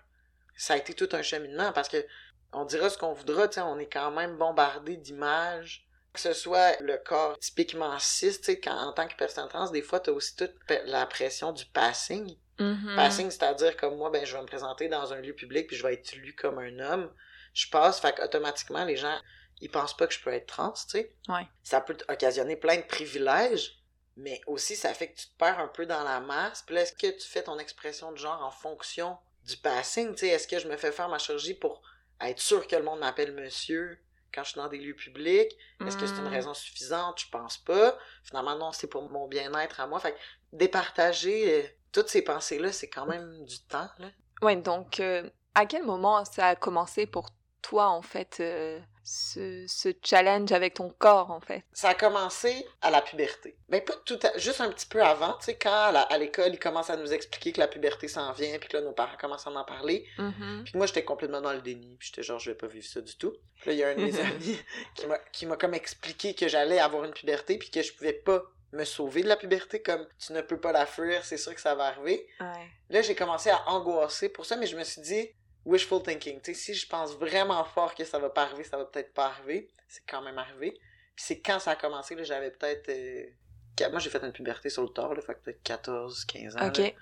ça 0.58 0.74
a 0.74 0.78
été 0.78 0.94
tout 0.94 1.08
un 1.14 1.22
cheminement 1.22 1.72
parce 1.72 1.88
que 1.88 2.06
on 2.52 2.66
dira 2.66 2.90
ce 2.90 2.98
qu'on 2.98 3.14
voudra, 3.14 3.48
tu 3.48 3.56
sais, 3.56 3.62
on 3.62 3.80
est 3.80 3.92
quand 3.92 4.12
même 4.12 4.36
bombardé 4.36 4.98
d'images. 4.98 5.88
Que 6.14 6.20
ce 6.20 6.34
soit 6.34 6.80
le 6.80 6.98
corps 6.98 7.38
typiquement 7.40 7.98
cis, 8.00 8.38
tu 8.38 8.44
sais, 8.44 8.60
quand, 8.60 8.76
en 8.76 8.94
tant 8.94 9.08
que 9.08 9.16
personne 9.16 9.48
trans, 9.50 9.70
des 9.72 9.82
fois, 9.82 10.00
t'as 10.00 10.12
aussi 10.12 10.36
toute 10.36 10.54
la 10.86 11.06
pression 11.08 11.52
du 11.52 11.66
passing. 11.66 12.38
Mhm. 12.60 12.96
Passing, 12.96 13.32
c'est-à-dire 13.32 13.76
comme 13.78 13.98
moi, 13.98 14.12
ben, 14.12 14.26
je 14.26 14.36
vais 14.36 14.42
me 14.42 14.48
présenter 14.48 14.88
dans 14.88 15.12
un 15.12 15.22
lieu 15.22 15.34
public 15.34 15.68
puis 15.68 15.76
je 15.76 15.84
vais 15.84 15.94
être 15.94 16.14
lu 16.14 16.36
comme 16.36 16.60
un 16.60 16.80
homme. 16.80 17.12
Je 17.54 17.68
passe, 17.70 18.00
fait 18.00 18.20
automatiquement 18.20 18.86
les 18.86 18.96
gens, 18.96 19.18
ils 19.60 19.72
pensent 19.72 19.98
pas 19.98 20.08
que 20.08 20.14
je 20.14 20.22
peux 20.22 20.32
être 20.32 20.48
trans, 20.48 20.74
tu 20.74 20.90
sais. 20.90 21.16
Ouais. 21.30 21.48
Ça 21.64 21.82
peut 21.82 21.98
occasionner 22.10 22.56
plein 22.56 22.78
de 22.78 22.84
privilèges, 22.84 23.80
mais 24.16 24.42
aussi 24.46 24.76
ça 24.76 24.94
fait 24.94 25.12
que 25.12 25.18
tu 25.18 25.28
te 25.28 25.38
perds 25.38 25.60
un 25.60 25.68
peu 25.68 25.86
dans 25.86 26.04
la 26.04 26.20
masse. 26.20 26.62
Puis 26.62 26.76
là, 26.76 26.82
est-ce 26.82 26.94
que 26.94 27.08
tu 27.08 27.28
fais 27.28 27.44
ton 27.44 27.58
expression 27.58 28.12
de 28.12 28.18
genre 28.18 28.44
en 28.44 28.52
fonction 28.52 29.18
du 29.46 29.58
passing, 29.58 30.12
tu 30.12 30.20
sais? 30.20 30.28
Est-ce 30.28 30.48
que 30.48 30.60
je 30.60 30.68
me 30.68 30.78
fais 30.78 30.92
faire 30.92 31.10
ma 31.10 31.18
chirurgie 31.18 31.56
pour 31.56 31.82
être 32.22 32.40
sûr 32.40 32.68
que 32.68 32.76
le 32.76 32.84
monde 32.84 33.00
m'appelle 33.00 33.34
monsieur? 33.34 34.00
Quand 34.34 34.44
je 34.44 34.52
suis 34.52 34.60
dans 34.60 34.68
des 34.70 34.78
lieux 34.80 34.96
publics? 34.96 35.52
Est-ce 35.86 35.98
que 35.98 36.06
c'est 36.06 36.20
une 36.22 36.28
Mm. 36.28 36.30
raison 36.30 36.54
suffisante? 36.54 37.22
Je 37.22 37.30
pense 37.30 37.58
pas. 37.58 37.98
Finalement, 38.24 38.56
non, 38.58 38.72
c'est 38.72 38.88
pour 38.88 39.10
mon 39.12 39.28
bien-être 39.28 39.80
à 39.80 39.88
moi. 39.88 40.00
Fait 40.00 40.14
que 40.14 40.18
départager 40.54 41.64
euh, 41.64 41.68
toutes 41.92 42.10
ces 42.10 42.24
pensées-là, 42.24 42.72
c'est 42.72 42.90
quand 42.90 43.06
même 43.06 43.44
du 43.46 43.60
temps, 43.68 43.90
là. 44.00 44.08
Ouais, 44.42 44.56
donc 44.58 45.00
euh, 45.00 45.30
à 45.56 45.66
quel 45.66 45.84
moment 45.84 46.26
ça 46.26 46.48
a 46.50 46.56
commencé 46.56 47.06
pour 47.08 47.30
toi 47.62 47.88
en 47.88 48.02
fait 48.02 48.38
euh, 48.42 48.80
ce, 49.04 49.66
ce 49.68 49.90
challenge 50.04 50.52
avec 50.52 50.76
ton 50.76 50.90
corps 50.90 51.32
en 51.32 51.40
fait? 51.42 51.64
Ça 51.74 51.90
a 51.90 51.94
commencé 51.96 52.66
à 52.82 52.90
la 52.92 53.02
puberté. 53.02 53.58
Ben 53.70 53.84
pas 53.84 53.94
tout 54.06 54.20
à... 54.24 54.38
juste 54.38 54.62
un 54.62 54.70
petit 54.72 54.86
peu 54.86 55.02
avant, 55.04 55.34
tu 55.40 55.46
sais, 55.46 55.56
quand 55.58 55.72
à 55.74 55.92
la- 55.92 56.02
à 56.02 56.18
l'école, 56.18 56.54
ils 56.54 56.60
commencent 56.60 56.90
à 56.90 56.98
nous 56.98 57.12
expliquer 57.14 57.52
que 57.54 57.60
la 57.60 57.68
puberté 57.68 58.08
s'en 58.08 58.32
vient, 58.34 58.58
puis 58.60 58.70
que 58.70 58.78
là, 58.78 58.84
nos 58.84 58.94
parents 58.94 59.18
commencent 59.20 59.48
à 59.48 59.52
en 59.52 59.64
parler. 59.66 60.06
Mhm. 60.18 60.64
Puis 60.66 60.74
moi, 60.78 60.86
j'étais 60.88 61.04
complètement 61.04 61.42
dans 61.42 61.54
le 61.54 61.62
déni, 61.62 61.96
puis 62.00 62.08
j'étais 62.10 62.24
genre, 62.24 62.40
je 62.40 62.52
vais 62.52 62.58
pas 62.58 62.68
vivre 62.68 62.86
ça 62.88 63.02
du 63.02 63.16
tout. 63.18 63.34
Puis 63.62 63.68
là, 63.70 63.74
il 63.74 63.80
y 63.80 63.84
a 63.84 63.90
un 63.90 63.96
de 63.96 64.02
mes 64.04 64.20
amis 64.20 64.60
qui 64.96 65.06
m'a, 65.08 65.18
qui 65.32 65.46
m'a 65.46 65.58
comme 65.58 65.74
expliqué 65.74 66.34
que 66.34 66.48
j'allais 66.48 66.80
avoir 66.80 67.04
une 67.04 67.14
puberté, 67.14 67.58
puis 67.58 67.70
que 67.70 67.82
je 67.82 67.94
pouvais 67.94 68.14
pas 68.14 68.44
me 68.72 68.86
sauver 68.86 69.22
de 69.22 69.28
la 69.28 69.36
puberté, 69.36 69.82
comme 69.84 70.08
tu 70.18 70.34
ne 70.34 70.42
peux 70.42 70.60
pas 70.60 70.72
la 70.72 70.88
fuir, 70.88 71.24
c'est 71.26 71.38
sûr 71.38 71.54
que 71.54 71.62
ça 71.62 71.76
va 71.76 71.86
arriver. 71.86 72.28
Ouais. 72.40 72.68
Là, 72.90 73.02
j'ai 73.04 73.14
commencé 73.14 73.52
à 73.52 73.70
angoisser 73.70 74.30
pour 74.30 74.46
ça, 74.48 74.56
mais 74.56 74.66
je 74.66 74.76
me 74.76 74.84
suis 74.84 75.02
dit, 75.02 75.30
wishful 75.66 76.02
thinking, 76.04 76.42
tu 76.42 76.54
sais, 76.54 76.60
si 76.60 76.74
je 76.74 76.88
pense 76.88 77.14
vraiment 77.16 77.64
fort 77.64 77.96
que 77.96 78.04
ça 78.04 78.20
va 78.20 78.30
pas 78.30 78.44
arriver, 78.44 78.64
ça 78.64 78.78
va 78.78 78.86
peut-être 78.86 79.14
pas 79.14 79.28
arriver, 79.28 79.70
c'est 79.88 80.04
quand 80.08 80.22
même 80.22 80.38
arrivé. 80.38 80.72
Puis 81.16 81.26
c'est 81.26 81.40
quand 81.40 81.60
ça 81.60 81.72
a 81.72 81.76
commencé, 81.76 82.16
là, 82.16 82.24
j'avais 82.24 82.52
peut-être... 82.52 82.90
euh, 82.90 83.90
Moi, 83.90 84.00
j'ai 84.00 84.10
fait 84.10 84.24
une 84.24 84.32
puberté 84.34 84.70
sur 84.70 84.84
le 84.84 84.90
tard, 84.90 85.14
là, 85.14 85.22
fait 85.22 85.36
que 85.36 85.40
peut-être 85.40 85.64
14, 85.64 86.26
15 86.26 86.56
ans. 86.56 86.60
là. 86.60 86.68
Ok. 86.68 86.96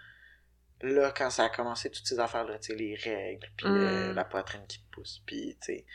Là, 0.84 1.12
quand 1.16 1.30
ça 1.30 1.46
a 1.46 1.50
commencé, 1.50 1.92
toutes 1.92 2.08
ces 2.08 2.20
affaires-là, 2.20 2.58
tu 2.60 2.68
sais, 2.68 2.76
les 2.76 2.96
règles, 2.96 3.48
puis 3.56 3.68
euh, 3.68 4.12
Mm. 4.12 4.16
la 4.16 4.26
poitrine 4.26 4.66
qui 4.68 4.80
pousse, 4.92 5.22
puis 5.26 5.58
tu 5.64 5.86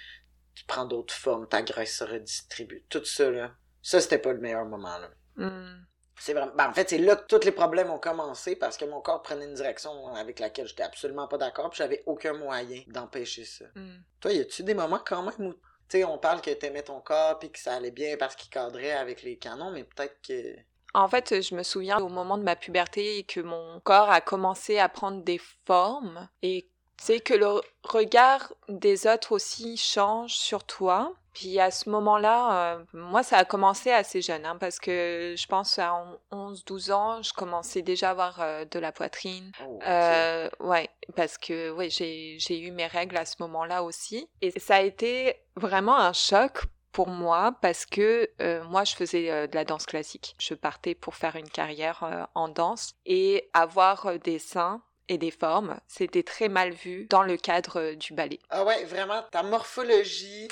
tu 0.55 0.65
prends 0.65 0.87
d'autres 0.87 1.13
formes, 1.13 1.47
ta 1.47 1.61
graisse 1.61 1.99
se 1.99 2.05
redistribue, 2.05 2.83
tout 2.89 3.05
ça, 3.05 3.31
là. 3.31 3.55
Ça, 3.83 4.01
c'était 4.01 4.19
pas 4.19 4.33
le 4.33 4.39
meilleur 4.41 4.65
moment, 4.65 4.97
là. 4.99 5.11
Hmm. 5.37 5.85
C'est 6.19 6.33
vraiment... 6.33 6.53
ben, 6.55 6.69
en 6.69 6.73
fait, 6.73 6.91
c'est 6.91 6.99
là 6.99 7.17
que 7.17 7.27
tous 7.27 7.45
les 7.45 7.53
problèmes 7.53 7.91
ont 7.91 7.99
commencé 7.99 8.57
parce 8.57 8.77
que 8.77 8.85
mon 8.85 9.01
corps 9.01 9.23
prenait 9.23 9.45
une 9.45 9.55
direction 9.55 10.09
avec 10.15 10.41
laquelle 10.41 10.67
j'étais 10.67 10.83
absolument 10.83 11.29
pas 11.29 11.39
d'accord, 11.39 11.71
puis 11.71 11.79
j'avais 11.79 12.03
aucun 12.07 12.33
moyen 12.33 12.83
d'empêcher 12.89 13.45
ça. 13.45 13.67
Hmm. 13.75 13.99
Toi, 14.21 14.33
y 14.33 14.41
a-tu 14.41 14.63
des 14.63 14.75
moments 14.75 15.01
quand 15.05 15.23
même 15.23 15.49
où, 15.49 15.53
tu 15.53 15.61
sais, 15.89 16.05
on 16.05 16.19
parle 16.19 16.41
que 16.41 16.51
t'aimais 16.51 16.83
ton 16.83 17.01
corps, 17.01 17.39
puis 17.39 17.51
que 17.51 17.59
ça 17.59 17.75
allait 17.75 17.91
bien 17.91 18.17
parce 18.17 18.35
qu'il 18.35 18.51
cadrait 18.51 18.93
avec 18.93 19.23
les 19.23 19.37
canons, 19.37 19.71
mais 19.71 19.85
peut-être 19.85 20.17
que... 20.27 20.57
En 20.95 21.09
fait, 21.09 21.43
je 21.43 21.55
me 21.55 21.63
souviens 21.63 21.99
au 21.99 22.09
moment 22.09 22.39
de 22.39 22.43
ma 22.43 22.57
puberté 22.57 23.25
que 23.25 23.41
mon 23.41 23.81
corps 23.81 24.09
a 24.09 24.23
commencé 24.23 24.79
à 24.79 24.89
prendre 24.89 25.23
des 25.23 25.41
formes 25.67 26.27
et 26.41 26.71
c'est 26.99 27.21
que 27.21 27.35
le 27.35 27.61
regard 27.83 28.55
des 28.69 29.07
autres 29.07 29.33
aussi 29.33 29.77
change 29.77 30.35
sur 30.35 30.65
toi. 30.65 31.13
Puis 31.37 31.61
à 31.61 31.71
ce 31.71 31.90
moment-là, 31.90 32.76
euh, 32.76 32.85
moi, 32.95 33.23
ça 33.23 33.37
a 33.37 33.45
commencé 33.45 33.90
assez 33.90 34.23
jeune, 34.23 34.47
hein, 34.47 34.57
parce 34.59 34.78
que 34.78 35.35
je 35.37 35.47
pense 35.47 35.78
à 35.78 35.93
11-12 36.33 36.93
ans, 36.93 37.23
je 37.23 37.35
commençais 37.35 37.83
déjà 37.83 38.09
à 38.09 38.11
avoir 38.12 38.40
euh, 38.40 38.64
de 38.64 38.78
la 38.78 38.90
poitrine. 38.90 39.52
Oh. 39.62 39.78
Euh, 39.87 40.49
ouais, 40.61 40.88
parce 41.14 41.37
que 41.37 41.71
ouais, 41.73 41.90
j'ai 41.90 42.38
eu 42.59 42.71
mes 42.71 42.87
règles 42.87 43.19
à 43.19 43.26
ce 43.26 43.35
moment-là 43.40 43.83
aussi. 43.83 44.31
Et 44.40 44.59
ça 44.59 44.76
a 44.76 44.81
été 44.81 45.37
vraiment 45.57 45.99
un 45.99 46.14
choc 46.14 46.62
pour 46.93 47.09
moi 47.09 47.55
parce 47.61 47.85
que 47.85 48.31
euh, 48.40 48.64
moi 48.64 48.85
je 48.85 48.95
faisais 48.95 49.31
euh, 49.31 49.47
de 49.47 49.57
la 49.57 49.66
danse 49.66 49.85
classique. 49.85 50.37
Je 50.38 50.55
partais 50.55 50.95
pour 50.95 51.16
faire 51.16 51.37
une 51.37 51.50
carrière 51.50 52.02
euh, 52.02 52.25
en 52.35 52.49
danse 52.49 52.95
et 53.05 53.50
avoir 53.52 54.19
des 54.21 54.38
seins 54.38 54.81
et 55.09 55.19
des 55.19 55.31
formes, 55.31 55.78
c'était 55.87 56.23
très 56.23 56.49
mal 56.49 56.73
vu 56.73 57.07
dans 57.11 57.23
le 57.23 57.37
cadre 57.37 57.93
du 57.93 58.14
ballet. 58.14 58.40
Ah 58.49 58.64
ouais, 58.64 58.85
vraiment, 58.87 59.23
ta 59.31 59.43
morphologie 59.43 60.49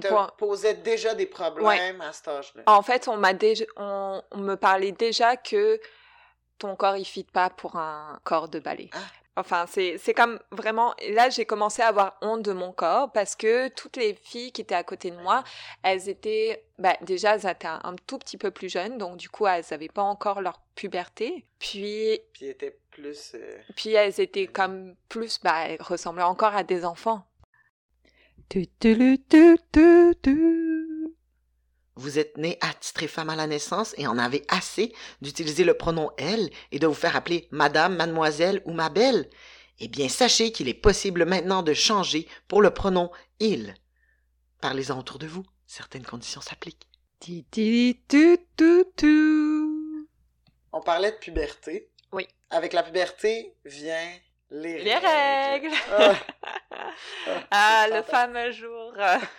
te 0.00 0.36
posait 0.36 0.74
déjà 0.74 1.14
des 1.14 1.26
problèmes 1.26 2.00
à 2.00 2.12
cet 2.12 2.28
âge-là. 2.28 2.62
En 2.66 2.82
fait, 2.82 3.08
on 3.08 3.16
m'a 3.16 3.32
déjà, 3.32 3.64
on, 3.76 4.22
on 4.30 4.38
me 4.38 4.54
parlait 4.56 4.92
déjà 4.92 5.36
que 5.36 5.80
ton 6.58 6.76
corps 6.76 6.96
il 6.96 7.04
fit 7.04 7.24
pas 7.24 7.50
pour 7.50 7.76
un 7.76 8.20
corps 8.24 8.48
de 8.48 8.58
ballet. 8.58 8.90
Ah. 8.92 8.98
Enfin, 9.36 9.66
c'est 9.68 9.98
c'est 9.98 10.14
comme 10.14 10.38
vraiment. 10.52 10.94
Là, 11.10 11.28
j'ai 11.28 11.44
commencé 11.44 11.82
à 11.82 11.88
avoir 11.88 12.16
honte 12.22 12.42
de 12.42 12.52
mon 12.52 12.70
corps 12.70 13.10
parce 13.10 13.34
que 13.34 13.66
toutes 13.66 13.96
les 13.96 14.14
filles 14.14 14.52
qui 14.52 14.60
étaient 14.60 14.76
à 14.76 14.84
côté 14.84 15.10
de 15.10 15.16
moi, 15.16 15.42
elles 15.82 16.08
étaient, 16.08 16.64
bah, 16.78 16.96
déjà, 17.00 17.34
elles 17.34 17.44
étaient 17.44 17.66
un, 17.66 17.80
un 17.82 17.96
tout 18.06 18.18
petit 18.18 18.36
peu 18.36 18.52
plus 18.52 18.68
jeunes, 18.68 18.96
donc 18.96 19.16
du 19.16 19.28
coup, 19.28 19.48
elles 19.48 19.64
avaient 19.72 19.88
pas 19.88 20.02
encore 20.02 20.40
leur 20.40 20.60
puberté. 20.76 21.44
Puis, 21.58 22.20
Puis 22.32 22.44
il 22.44 22.50
était 22.50 22.78
plus... 22.92 23.32
euh, 23.34 23.58
puis 23.74 23.90
elles 23.94 24.20
étaient 24.20 24.46
comme 24.46 24.94
plus, 25.08 25.40
bah, 25.42 25.66
elles 25.66 25.82
ressemblaient 25.82 26.22
encore 26.22 26.54
à 26.54 26.62
des 26.62 26.84
enfants. 26.84 27.26
Tu, 28.04 28.12
tu, 28.12 28.12
lu, 28.12 28.12
tu, 28.12 28.12
tu, 28.14 28.33
tu. 28.33 28.33
Vous 31.96 32.18
êtes 32.18 32.36
né 32.36 32.58
attitré 32.60 33.06
femme 33.06 33.30
à 33.30 33.36
la 33.36 33.46
naissance 33.46 33.94
et 33.96 34.06
en 34.06 34.18
avez 34.18 34.44
assez 34.48 34.92
d'utiliser 35.22 35.64
le 35.64 35.74
pronom 35.74 36.10
elle 36.18 36.50
et 36.72 36.78
de 36.78 36.86
vous 36.86 36.94
faire 36.94 37.16
appeler 37.16 37.48
madame, 37.50 37.96
mademoiselle 37.96 38.62
ou 38.64 38.72
ma 38.72 38.88
belle? 38.90 39.28
Eh 39.80 39.88
bien, 39.88 40.08
sachez 40.08 40.52
qu'il 40.52 40.68
est 40.68 40.74
possible 40.74 41.24
maintenant 41.24 41.62
de 41.62 41.74
changer 41.74 42.28
pour 42.46 42.62
le 42.62 42.72
pronom 42.72 43.10
il. 43.40 43.74
Parlez-en 44.60 44.98
autour 44.98 45.18
de 45.18 45.26
vous. 45.26 45.44
Certaines 45.66 46.06
conditions 46.06 46.40
s'appliquent. 46.40 46.88
Ti, 47.20 47.44
ti, 47.50 48.00
tu, 48.08 48.38
tu, 48.56 48.84
tu. 48.96 50.08
On 50.72 50.80
parlait 50.80 51.12
de 51.12 51.16
puberté. 51.16 51.90
Oui. 52.12 52.28
Avec 52.50 52.72
la 52.72 52.82
puberté 52.82 53.54
vient 53.64 54.18
les, 54.50 54.82
Les 54.82 54.94
règles. 54.94 55.74
Ah, 57.26 57.40
Ah, 57.50 57.86
c'est 57.88 57.96
le 57.96 58.02
fameux 58.02 58.50
jour. 58.52 58.92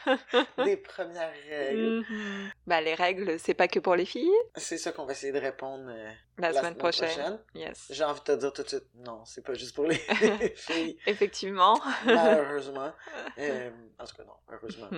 Des 0.65 0.77
premières 0.77 1.31
règles. 1.49 2.03
Mhm. 2.09 2.49
Bah, 2.65 2.81
les 2.81 2.95
règles, 2.95 3.39
c'est 3.39 3.53
pas 3.53 3.67
que 3.67 3.79
pour 3.79 3.95
les 3.95 4.05
filles. 4.05 4.31
C'est 4.55 4.77
ça 4.77 4.91
qu'on 4.91 5.05
va 5.05 5.11
essayer 5.13 5.31
de 5.31 5.39
répondre 5.39 5.85
euh, 5.89 6.11
La, 6.37 6.53
semaine, 6.53 6.75
prochaine. 6.75 7.39
Yes. 7.53 7.87
J'ai 7.91 8.03
envie 8.03 8.19
de 8.21 8.25
te 8.25 8.31
dire 8.33 8.51
tout 8.53 8.63
de 8.63 8.67
suite, 8.67 8.85
non, 8.95 9.23
c'est 9.25 9.45
pas 9.45 9.53
juste 9.53 9.75
pour 9.75 9.85
les 9.85 9.95
filles, 10.55 10.97
Effectivement. 11.05 11.79
malheureusement. 12.05 12.91
Euh, 13.37 13.69
en 13.99 14.05
tout 14.05 14.15
cas, 14.15 14.23
non, 14.23 14.33
heureusement. 14.51 14.89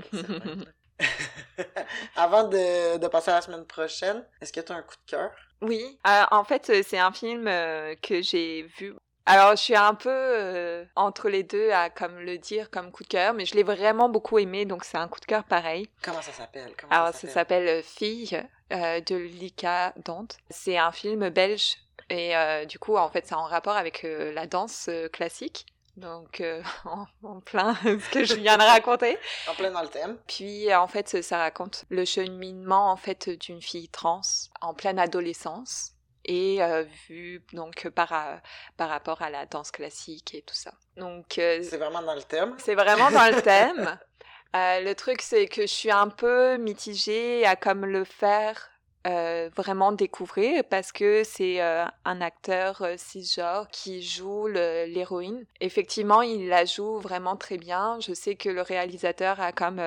Avant 2.15 2.43
de, 2.47 2.97
de 2.97 3.07
passer 3.07 3.31
à 3.31 3.35
la 3.35 3.41
semaine 3.41 3.65
prochaine, 3.65 4.25
est-ce 4.41 4.53
que 4.53 4.61
tu 4.61 4.71
as 4.71 4.75
un 4.75 4.83
coup 4.83 4.95
de 5.05 5.09
cœur? 5.11 5.31
Oui. 5.61 5.99
Euh, 6.07 6.23
en 6.31 6.43
fait, 6.43 6.71
c'est 6.83 6.99
un 6.99 7.11
film 7.11 7.47
euh, 7.47 7.95
que 8.01 8.21
j'ai 8.21 8.63
vu. 8.77 8.93
Alors, 9.29 9.51
je 9.57 9.61
suis 9.61 9.75
un 9.75 9.93
peu 9.93 10.09
euh, 10.09 10.85
entre 10.95 11.27
les 11.27 11.43
deux 11.43 11.69
à 11.71 11.89
comme 11.89 12.17
le 12.19 12.37
dire 12.37 12.71
comme 12.71 12.91
coup 12.91 13.03
de 13.03 13.09
cœur, 13.09 13.33
mais 13.33 13.45
je 13.45 13.55
l'ai 13.55 13.63
vraiment 13.63 14.07
beaucoup 14.07 14.39
aimé, 14.39 14.63
donc 14.63 14.85
c'est 14.85 14.97
un 14.97 15.09
coup 15.09 15.19
de 15.19 15.25
cœur 15.25 15.43
pareil. 15.43 15.89
Comment 16.01 16.21
ça 16.21 16.31
s'appelle? 16.31 16.71
Alors, 16.89 17.13
ça 17.13 17.27
s'appelle? 17.27 17.67
euh, 17.67 17.81
Fille 17.83 18.41
euh, 18.71 19.01
de 19.01 19.15
Lika 19.17 19.93
Dante. 19.97 20.37
C'est 20.49 20.77
un 20.77 20.93
film 20.93 21.27
belge 21.29 21.75
et 22.09 22.37
euh, 22.37 22.63
du 22.63 22.79
coup, 22.79 22.95
en 22.95 23.09
fait, 23.09 23.27
c'est 23.27 23.35
en 23.35 23.43
rapport 23.43 23.75
avec 23.75 24.03
la 24.05 24.47
danse 24.47 24.89
classique. 25.11 25.65
Donc, 25.97 26.39
euh, 26.39 26.61
en, 26.85 27.05
en 27.23 27.39
plein 27.41 27.75
ce 27.83 28.09
que 28.09 28.23
je 28.23 28.35
viens 28.35 28.55
de 28.57 28.63
raconter. 28.63 29.17
En 29.49 29.55
plein 29.55 29.71
dans 29.71 29.81
le 29.81 29.89
thème. 29.89 30.17
Puis, 30.27 30.73
en 30.73 30.87
fait, 30.87 31.09
ça- 31.09 31.21
ça 31.21 31.37
raconte 31.39 31.83
le 31.89 32.05
cheminement 32.05 32.91
en 32.91 32.95
fait 32.97 33.29
d'une 33.29 33.61
fille 33.61 33.89
trans 33.89 34.21
en 34.61 34.73
pleine 34.73 34.99
adolescence 34.99 35.93
et 36.27 36.61
euh, 36.61 36.83
vu 37.07 37.41
donc 37.53 37.87
par 37.89 38.11
euh, 38.13 38.35
par 38.77 38.89
rapport 38.89 39.21
à 39.21 39.29
la 39.29 39.45
danse 39.45 39.71
classique 39.71 40.35
et 40.35 40.41
tout 40.41 40.55
ça. 40.55 40.71
Donc, 40.97 41.37
euh, 41.37 41.61
C'est 41.63 41.77
vraiment 41.77 42.01
dans 42.01 42.15
le 42.15 42.23
thème. 42.23 42.55
c'est 42.57 42.75
vraiment 42.75 43.09
dans 43.11 43.33
le 43.35 43.41
thème. 43.41 43.97
Euh, 44.55 44.79
le 44.79 44.95
truc, 44.95 45.21
c'est 45.21 45.45
que 45.47 45.63
je 45.63 45.67
suis 45.67 45.91
un 45.91 46.07
peu 46.07 46.55
mitigée 46.57 47.45
à 47.45 47.57
comme 47.57 47.85
le 47.85 48.05
faire 48.05 48.69
euh, 49.05 49.49
vraiment 49.55 49.91
découvrir 49.91 50.63
parce 50.65 50.91
que 50.91 51.23
c'est 51.23 51.61
euh, 51.61 51.85
un 52.03 52.19
acteur 52.19 52.81
euh, 52.81 52.95
cisgenre 52.97 53.67
qui 53.69 54.01
joue 54.01 54.47
le- 54.47 54.85
l'héroïne. 54.85 55.45
Effectivement, 55.61 56.21
il 56.21 56.47
la 56.49 56.65
joue 56.65 56.97
vraiment 56.97 57.37
très 57.37 57.57
bien. 57.57 57.99
Je 58.01 58.13
sais 58.13 58.35
que 58.35 58.49
le 58.49 58.61
réalisateur 58.61 59.39
a 59.39 59.51
comme 59.51 59.81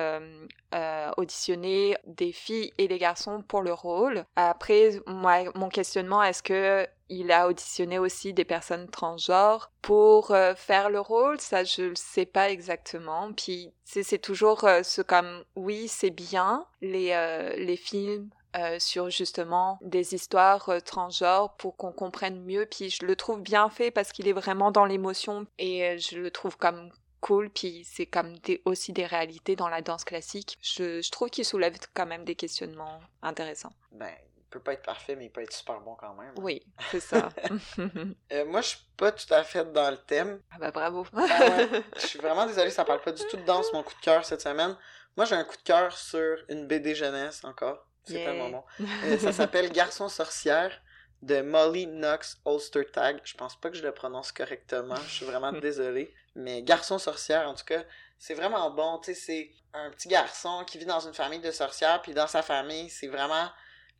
auditionné 1.17 1.97
des 2.05 2.31
filles 2.31 2.71
et 2.77 2.87
des 2.87 2.97
garçons 2.97 3.43
pour 3.47 3.61
le 3.61 3.73
rôle. 3.73 4.23
Après, 4.35 5.01
moi, 5.05 5.43
mon 5.55 5.69
questionnement, 5.69 6.23
est-ce 6.23 6.41
que 6.41 6.87
il 7.09 7.31
a 7.33 7.47
auditionné 7.49 7.99
aussi 7.99 8.33
des 8.33 8.45
personnes 8.45 8.89
transgenres 8.89 9.69
pour 9.81 10.33
faire 10.55 10.89
le 10.89 11.01
rôle? 11.01 11.39
Ça, 11.41 11.65
je 11.65 11.89
ne 11.89 11.95
sais 11.95 12.25
pas 12.25 12.49
exactement. 12.49 13.33
Puis, 13.33 13.73
c'est 13.83 14.21
toujours 14.21 14.61
ce 14.83 15.01
comme, 15.01 15.43
oui, 15.57 15.89
c'est 15.89 16.09
bien, 16.09 16.65
les, 16.81 17.13
les 17.57 17.77
films 17.77 18.29
euh, 18.55 18.77
sur 18.79 19.09
justement 19.09 19.79
des 19.81 20.13
histoires 20.13 20.67
euh, 20.69 20.79
transgenres 20.79 21.55
pour 21.57 21.77
qu'on 21.77 21.91
comprenne 21.91 22.43
mieux. 22.43 22.65
Puis, 22.65 22.89
je 22.89 23.05
le 23.05 23.15
trouve 23.15 23.41
bien 23.41 23.69
fait 23.69 23.91
parce 23.91 24.11
qu'il 24.11 24.27
est 24.27 24.33
vraiment 24.33 24.71
dans 24.71 24.85
l'émotion 24.85 25.45
et 25.57 25.85
euh, 25.85 25.97
je 25.97 26.17
le 26.17 26.31
trouve 26.31 26.57
comme 26.57 26.91
cool, 27.21 27.49
puis 27.49 27.83
c'est 27.85 28.07
comme 28.07 28.37
des, 28.39 28.61
aussi 28.65 28.91
des 28.93 29.05
réalités 29.05 29.55
dans 29.55 29.69
la 29.69 29.81
danse 29.81 30.03
classique. 30.03 30.57
Je, 30.61 31.01
je 31.01 31.11
trouve 31.11 31.29
qu'il 31.29 31.45
soulève 31.45 31.75
quand 31.93 32.05
même 32.05 32.25
des 32.25 32.35
questionnements 32.35 32.99
intéressants. 33.21 33.71
Ben, 33.91 34.09
il 34.35 34.43
peut 34.49 34.59
pas 34.59 34.73
être 34.73 34.81
parfait, 34.81 35.15
mais 35.15 35.25
il 35.25 35.29
peut 35.29 35.41
être 35.41 35.53
super 35.53 35.79
bon 35.79 35.95
quand 35.95 36.13
même. 36.15 36.33
Oui, 36.37 36.61
c'est 36.89 36.99
ça. 36.99 37.29
Euh, 38.33 38.45
moi, 38.45 38.61
je 38.61 38.67
suis 38.69 38.79
pas 38.97 39.11
tout 39.11 39.33
à 39.33 39.43
fait 39.43 39.71
dans 39.71 39.91
le 39.91 39.97
thème. 39.97 40.41
ah 40.51 40.57
bah 40.59 40.71
bravo. 40.71 41.05
Ah 41.13 41.19
ouais. 41.19 41.83
Je 41.95 42.07
suis 42.07 42.19
vraiment 42.19 42.45
désolé, 42.45 42.69
ça 42.69 42.85
parle 42.85 43.01
pas 43.01 43.11
du 43.11 43.23
tout 43.29 43.37
de 43.37 43.43
danse, 43.43 43.71
mon 43.73 43.83
coup 43.83 43.93
de 43.93 44.01
cœur 44.01 44.25
cette 44.25 44.41
semaine. 44.41 44.75
Moi, 45.17 45.25
j'ai 45.25 45.35
un 45.35 45.43
coup 45.43 45.57
de 45.57 45.63
cœur 45.63 45.95
sur 45.97 46.37
une 46.49 46.67
BD 46.67 46.95
jeunesse 46.95 47.43
encore. 47.43 47.85
C'est 48.03 48.13
Yeah. 48.13 48.25
tellement 48.31 48.49
bon. 48.49 48.63
Euh, 49.05 49.17
ça 49.17 49.31
s'appelle 49.31 49.71
Garçon 49.71 50.09
sorcière 50.09 50.81
de 51.21 51.41
Molly 51.41 51.85
Knox 51.87 52.39
Ulstertag. 52.45 53.19
Je 53.23 53.35
pense 53.35 53.55
pas 53.59 53.69
que 53.69 53.77
je 53.77 53.83
le 53.83 53.91
prononce 53.91 54.31
correctement. 54.31 54.95
Je 55.07 55.11
suis 55.11 55.25
vraiment 55.25 55.51
désolé. 55.67 56.13
Mais 56.35 56.61
Garçon 56.63 56.97
sorcière, 56.97 57.47
en 57.47 57.53
tout 57.53 57.65
cas, 57.65 57.83
c'est 58.17 58.33
vraiment 58.33 58.69
bon. 58.71 58.97
Tu 58.99 59.13
sais, 59.13 59.19
c'est 59.19 59.51
un 59.73 59.89
petit 59.91 60.07
garçon 60.07 60.63
qui 60.65 60.77
vit 60.77 60.85
dans 60.85 60.99
une 60.99 61.13
famille 61.13 61.39
de 61.39 61.51
sorcières. 61.51 62.01
Puis 62.01 62.13
dans 62.13 62.27
sa 62.27 62.41
famille, 62.41 62.89
c'est 62.89 63.07
vraiment 63.07 63.49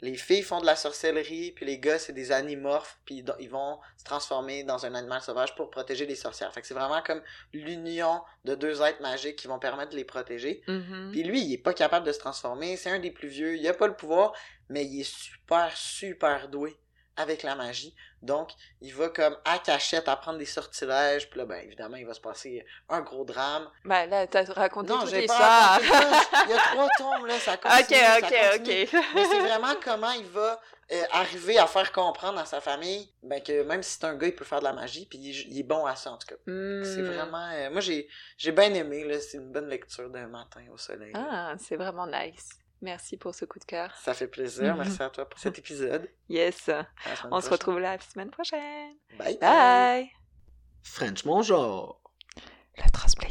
les 0.01 0.15
filles 0.15 0.41
font 0.41 0.60
de 0.60 0.65
la 0.65 0.75
sorcellerie, 0.75 1.51
puis 1.51 1.65
les 1.65 1.77
gars, 1.77 2.00
c'est 2.00 2.13
des 2.13 2.31
animorphes, 2.31 3.00
puis 3.05 3.24
ils 3.39 3.50
vont 3.50 3.79
se 3.98 4.03
transformer 4.03 4.63
dans 4.63 4.86
un 4.86 4.96
animal 4.96 5.22
sauvage 5.22 5.55
pour 5.55 5.70
protéger 5.70 6.05
les 6.08 6.15
sorcières. 6.15 6.51
Fait 6.53 6.62
que 6.62 6.67
c'est 6.67 6.74
vraiment 6.74 7.01
comme 7.03 7.22
l'union 7.53 8.22
de 8.43 8.55
deux 8.55 8.81
êtres 8.81 9.01
magiques 9.01 9.36
qui 9.36 9.48
vont 9.48 9.60
permettre 9.60 9.91
de 9.91 9.98
les 9.98 10.03
protéger. 10.03 10.63
Mhm. 10.67 11.10
Puis 11.12 11.24
lui, 11.24 11.41
il 11.41 11.53
est 11.53 11.60
pas 11.60 11.74
capable 11.74 12.05
de 12.05 12.12
se 12.12 12.20
transformer, 12.20 12.77
c'est 12.77 12.89
un 12.89 13.00
des 13.00 13.12
plus 13.12 13.27
vieux, 13.27 13.55
il 13.55 13.67
a 13.67 13.74
pas 13.74 13.88
le 13.88 13.96
pouvoir, 13.96 14.34
mais 14.70 14.86
il 14.86 15.01
est 15.01 15.15
super, 15.15 15.75
super 15.77 16.50
doué 16.50 16.75
avec 17.18 17.44
la 17.44 17.56
magie. 17.56 17.96
Donc, 18.22 18.51
il 18.82 18.94
va 18.94 19.10
comme 19.10 19.36
à 19.46 19.58
cachette 19.60 20.08
apprendre 20.08 20.38
des 20.38 20.46
sortilèges. 20.46 21.30
Puis 21.30 21.39
là, 21.39 21.46
ben 21.46 21.56
évidemment, 21.63 21.98
il 21.98 22.06
va 22.06 22.13
se 22.13 22.22
passer 22.22 22.63
un 22.89 23.01
gros 23.01 23.25
drame. 23.25 23.68
Ben 23.84 24.06
là, 24.08 24.27
t'as 24.27 24.44
raconté 24.53 24.89
non, 24.94 25.06
j'ai 25.08 25.25
pas. 25.25 25.80
Il 25.82 26.50
y 26.51 26.53
a 26.53 26.58
trois 26.72 26.88
tomes, 26.98 27.25
là, 27.25 27.39
ça 27.39 27.58
continue. 27.58 27.82
Ok, 27.82 27.96
ça 27.96 28.18
ok, 28.18 28.22
continue. 28.60 28.84
ok. 28.84 29.06
Mais 29.15 29.25
c'est 29.25 29.39
vraiment 29.39 29.74
comment 29.84 30.12
il 30.12 30.25
va 30.27 30.62
euh, 30.91 31.03
arriver 31.13 31.58
à 31.58 31.65
faire 31.68 31.91
comprendre 31.91 32.39
à 32.39 32.46
sa 32.46 32.62
famille 32.62 33.12
ben, 33.24 33.41
que 33.41 33.63
même 33.63 33.82
si 33.82 33.94
c'est 33.94 34.03
un 34.06 34.15
gars, 34.15 34.27
il 34.27 34.36
peut 34.36 34.46
faire 34.46 34.60
de 34.60 34.65
la 34.65 34.74
magie. 34.74 35.08
Puis 35.08 35.18
il, 35.18 35.30
est- 35.32 35.46
il 35.50 35.60
est 35.60 35.63
bon 35.63 35.86
à 35.88 35.96
ça, 35.96 36.12
en 36.12 36.18
tout 36.18 36.27
cas. 36.27 36.36
C'est 36.46 36.51
Hmm. 36.51 37.06
vraiment... 37.12 37.50
euh, 37.53 37.72
moi, 37.72 37.82
j'ai 37.82 38.08
j'ai 38.38 38.51
bien 38.51 38.72
aimé. 38.74 39.03
là 39.03 39.20
C'est 39.20 39.38
une 39.38 39.51
bonne 39.51 39.68
lecture 39.68 40.10
d'un 40.12 40.27
matin 40.27 40.62
au 40.72 40.77
soleil. 40.77 41.12
Ah, 41.15 41.53
c'est 41.58 41.75
vraiment 41.75 42.06
nice. 42.08 42.50
Merci 42.82 43.18
pour 43.18 43.36
ce 43.36 43.46
coup 43.46 43.60
de 43.60 43.66
cœur. 43.66 43.96
Ça 43.98 44.14
fait 44.14 44.28
plaisir. 44.28 44.76
Merci 44.76 45.02
à 45.04 45.10
toi 45.10 45.28
pour 45.30 45.40
cet 45.40 45.60
épisode. 45.60 46.10
Yes. 46.30 46.70
On 47.32 47.40
se 47.42 47.50
retrouve 47.50 47.80
la 47.80 48.00
semaine 48.00 48.30
prochaine. 48.32 48.94
Bye. 49.18 49.38
Bye. 49.40 50.10
French 50.84 51.24
Bonjour. 51.24 52.02
Le 52.78 52.90
transplay. 52.92 53.31